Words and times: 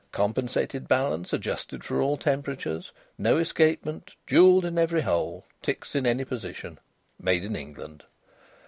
Compensated 0.11 0.87
balance 0.87 1.31
adjusted 1.31 1.83
for 1.83 2.01
all 2.01 2.17
temperatures. 2.17 2.91
No 3.19 3.37
escapement. 3.37 4.15
Jewelled 4.25 4.65
in 4.65 4.79
every 4.79 5.01
hole. 5.01 5.45
Ticks 5.61 5.93
in 5.93 6.07
any 6.07 6.25
position. 6.25 6.79
Made 7.19 7.43
in 7.45 7.55
England." 7.55 8.05